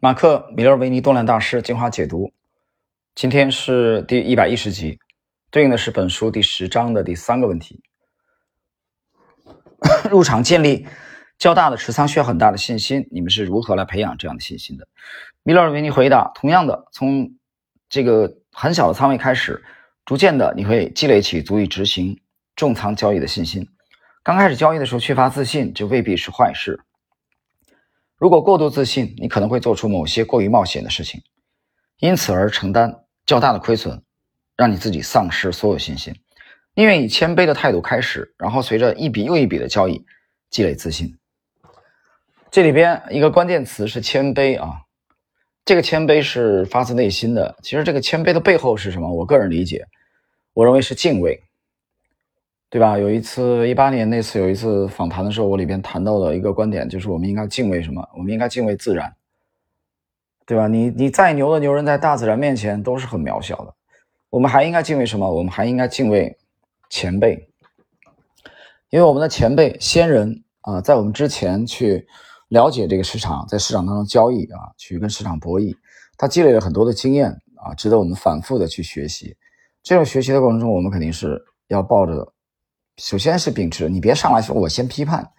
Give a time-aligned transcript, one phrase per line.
[0.00, 2.32] 马克·米勒维尼动量大师精华解读，
[3.16, 5.00] 今天是第一百一十集，
[5.50, 7.82] 对应的是本书第十章的第三个问题。
[10.08, 10.86] 入场建立
[11.36, 14.86] 较大的持仓需要很大的信心，你们是如何来培养这样的信心的？
[15.42, 17.32] 米勒维尼回答：同样的，从
[17.88, 19.64] 这个很小的仓位开始，
[20.04, 22.20] 逐渐的你会积累起足以执行
[22.54, 23.68] 重仓交易的信心。
[24.22, 26.78] 刚开始交易的时候缺乏自信，这未必是坏事。
[28.18, 31.22] 如果过度自信，你可能会做出某些过于冒险的事情，
[31.98, 34.02] 因此而承担较大的亏损，
[34.56, 36.12] 让你自己丧失所有信心。
[36.74, 40.04] 宁愿以谦卑的态度开始，然后随着一笔又一笔的交易
[40.50, 41.16] 积累自信。
[42.50, 44.82] 这里边一个关键词是谦卑啊，
[45.64, 47.56] 这个谦卑是发自内心的。
[47.62, 49.12] 其实这个谦卑的背后是什么？
[49.12, 49.86] 我个人理解，
[50.54, 51.40] 我认为是敬畏。
[52.70, 52.98] 对吧？
[52.98, 58.06] 有一次，一八年那次有一次访谈的时候，我里边谈到的一个观点就是，我们应该敬畏什么？
[58.14, 59.10] 我们应该敬畏自然，
[60.44, 60.68] 对吧？
[60.68, 63.74] 你你再牛的牛人，在大自然面前都是很渺小的。
[64.28, 65.32] 我们还应该敬畏什么？
[65.32, 66.36] 我们还应该敬畏
[66.90, 67.48] 前辈，
[68.90, 72.06] 因为我们的前辈先人啊，在我们之前去
[72.48, 75.74] 了解这个市场，在市场当中交易啊，去跟市场博弈，
[76.18, 79.34] 他积累了很多的经验啊，值得我们反复的去学习。
[79.82, 82.30] 这种学习的过程中，我们肯定是要抱着。
[82.98, 85.32] 首先是秉持，你别上来说我先批判，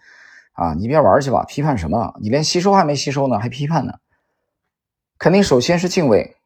[0.52, 2.14] 啊，你别玩去吧，批判什么？
[2.20, 4.00] 你连吸收还没吸收呢，还批判呢？
[5.18, 6.38] 肯定首先是敬畏，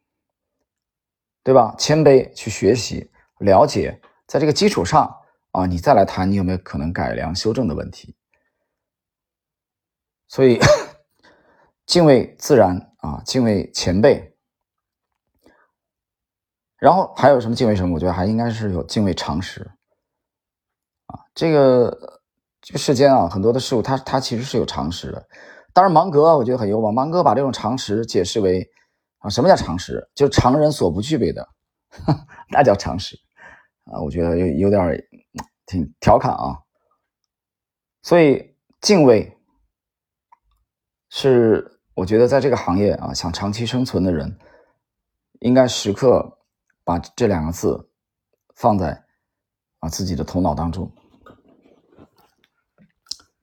[1.44, 1.76] 对吧？
[1.78, 5.20] 谦卑去学习、了解，在这个基础上
[5.52, 8.16] 啊，你再来谈你有没有可能改良、修正的问题。
[10.26, 10.58] 所以，
[11.86, 14.34] 敬畏自然啊，敬畏前辈，
[16.76, 17.94] 然后还有什么敬畏什么？
[17.94, 19.70] 我觉得还应该是有敬畏常识。
[21.34, 22.20] 这个
[22.60, 25.26] 这个世间啊，很多的事物，它它其实是有常识的。
[25.72, 26.92] 当然，芒格我觉得很幽默。
[26.92, 28.70] 芒格把这种常识解释为
[29.18, 30.08] 啊，什么叫常识？
[30.14, 31.48] 就是常人所不具备的，
[32.48, 33.18] 那叫常识
[33.86, 34.00] 啊。
[34.00, 35.04] 我觉得有有点
[35.66, 36.60] 挺调侃啊。
[38.02, 39.36] 所以敬畏
[41.10, 44.38] 是我觉得在这个行业啊，想长期生存的人，
[45.40, 46.38] 应该时刻
[46.84, 47.90] 把这两个字
[48.54, 49.04] 放在
[49.80, 50.88] 啊自己的头脑当中。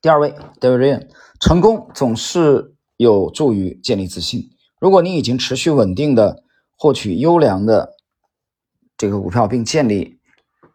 [0.02, 1.08] 第二位，David Ryan，
[1.40, 4.50] 成功总是有助于建立自信。
[4.80, 6.44] 如果你已经持续稳定的
[6.76, 7.94] 获取优良的
[8.98, 10.20] 这个股票，并建立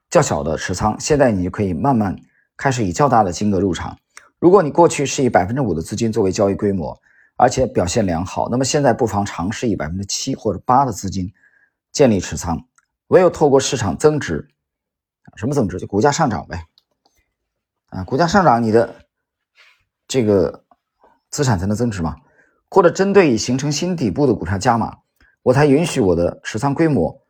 [0.08, 2.16] 较小的持仓，现在你就可以慢慢
[2.56, 3.98] 开始以较大的金额入场。
[4.38, 6.96] 如果你过去是以百分之五的资金作为交易规模，
[7.36, 11.32] 而且表现良好，那么现在不妨尝试以百分之七或者八的资金
[11.90, 12.64] 建立持仓。
[13.08, 14.48] 唯有透过市场增值，
[15.34, 15.80] 什么增值？
[15.80, 16.66] 就股价上涨呗。
[17.88, 18.94] 啊，股价上涨，你的。
[20.08, 20.64] 这个
[21.30, 22.14] 资产才能增值嘛？
[22.68, 24.96] 或者针对已形成新底部的股票加码，
[25.42, 27.22] 我才允许我的持仓规模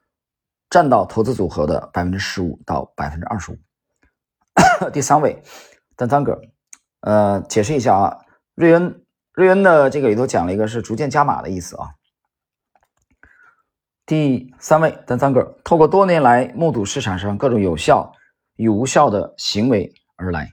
[0.71, 3.59] 占到投资组合的百分之十五到百分之二十五。
[4.93, 5.43] 第三位，
[5.95, 6.41] 丹桑格，
[7.01, 8.19] 呃，解释一下啊，
[8.55, 11.91] 瑞恩，瑞恩的这个里头讲了一个是逐渐加码的意思啊。
[14.07, 18.11] 第三位，丹桑格，透过多年来目睹市场上各种有效
[18.57, 20.51] 与无效的行为而来。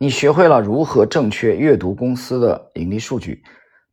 [0.00, 3.42] 你学会了如何正确阅读公司的盈利数据，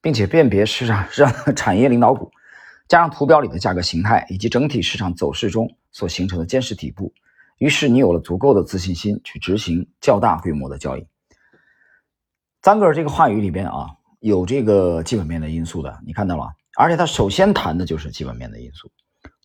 [0.02, 2.32] 并且辨别市场上的产业领导股，
[2.88, 7.12] 加上图表里的价格形态以及整体市场走势中所形成的坚实底部，
[7.58, 11.08] 于是你有了足够的自信心去执行较大规模的交易。
[12.62, 13.88] 张格尔这个话语里边啊，
[14.20, 18.92] 有这个基本面的因素的，你看到了，而且他首先谈的就是基本面的因素，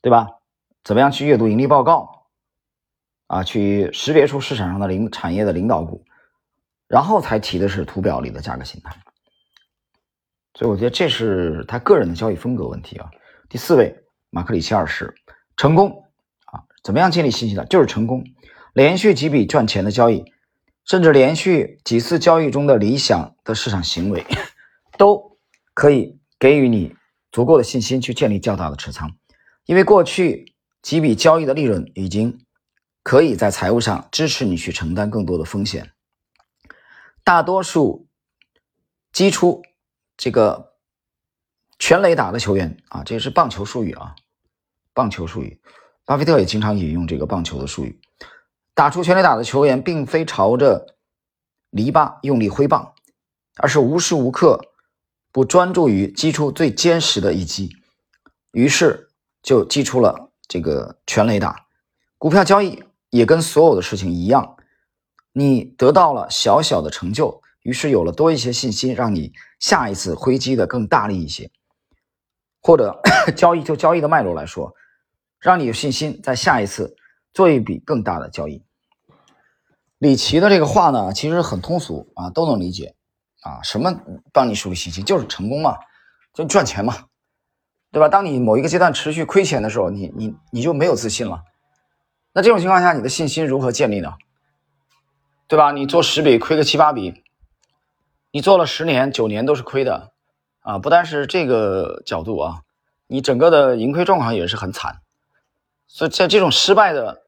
[0.03, 0.27] 对吧？
[0.85, 2.27] 怎么样去阅读盈利报告
[3.29, 3.43] 啊？
[3.43, 6.05] 去识别出市场上的领产业的领导股。
[6.91, 8.91] 然后才提的是图表里的价格形态，
[10.55, 13.09] 所以我觉得这是他个人的交易风格问题啊。
[13.49, 13.95] 第四位，
[14.31, 15.15] 马克里奇二世，
[15.57, 15.89] 成功
[16.47, 17.65] 啊，怎么样建立信心的？
[17.67, 18.25] 就是成功，
[18.75, 20.25] 连续几笔赚钱的交易，
[20.85, 24.27] 甚至连续几次交易中的理想的市场行为，
[24.99, 25.39] 都
[25.73, 26.93] 可以给予你
[27.31, 29.13] 足够的信心去建立较大的持仓，
[29.65, 32.37] 因为过去几笔交易的利润已经
[33.05, 35.93] 可以在财务上支持你去承担更多的风险。
[37.31, 38.09] 大多数
[39.13, 39.63] 击出
[40.17, 40.73] 这个
[41.79, 44.17] 全垒打的球员啊，这是棒球术语啊，
[44.93, 45.61] 棒球术语。
[46.05, 48.01] 巴菲特也经常引用这个棒球的术语。
[48.75, 50.97] 打出全垒打的球员，并非朝着
[51.71, 52.95] 篱笆用力挥棒，
[53.59, 54.61] 而是无时无刻
[55.31, 57.71] 不专注于击出最坚实的一击，
[58.51, 59.09] 于是
[59.41, 61.65] 就击出了这个全垒打。
[62.19, 64.57] 股票交易也跟所有的事情一样。
[65.33, 71.51] 你得到了小小的成就，于是有了多一些信心，让你下一次挥击的更大力一些，
[72.61, 73.01] 或者
[73.37, 74.75] 交易就交易的脉络来说，
[75.39, 76.97] 让你有信心在下一次
[77.33, 78.63] 做一笔更大的交易。
[79.99, 82.95] 李琦的这个话呢，其实很通俗啊，都能理解
[83.43, 83.63] 啊。
[83.63, 83.95] 什么
[84.33, 85.05] 帮你树立信心？
[85.05, 85.77] 就是成功嘛，
[86.33, 87.05] 就赚钱嘛，
[87.93, 88.09] 对吧？
[88.09, 91.43] 当你某一个阶段持续亏钱的时候，你你你就没有自信了。
[92.33, 94.15] 那这种情况下，你的信心如何建立呢？
[95.51, 95.73] 对吧？
[95.73, 97.25] 你做十笔亏个七八笔。
[98.31, 100.13] 你做了十年、九年都是亏的，
[100.61, 102.63] 啊，不单是这个角度啊，
[103.09, 105.01] 你整个的盈亏状况也是很惨，
[105.89, 107.23] 所以在这种失败的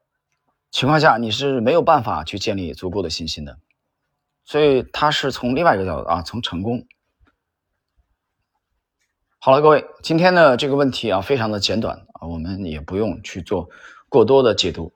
[0.71, 3.57] 情况下，你是没有办法去建立足够的信心的，
[4.45, 6.87] 所以他是从另外一个角度啊，从成功。
[9.37, 13.69] 好了，各位，今天的这个问题啊，非常的简短啊，我们也不用去做
[14.07, 14.93] 过多的解读